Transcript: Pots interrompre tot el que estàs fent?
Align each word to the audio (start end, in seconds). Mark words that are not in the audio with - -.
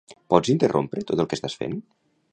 Pots 0.33 0.51
interrompre 0.53 1.05
tot 1.11 1.23
el 1.25 1.29
que 1.33 1.39
estàs 1.41 1.59
fent? 1.61 1.81